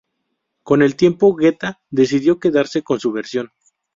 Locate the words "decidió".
1.91-2.39